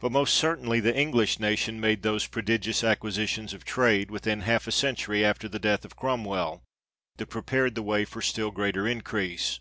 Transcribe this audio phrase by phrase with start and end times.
[0.00, 4.70] But most certainly the English nation made those prodigious acquisitions of trade, within half a
[4.70, 6.62] century after the death of Cromwell,
[7.16, 9.60] that prepared the way for still greater increase.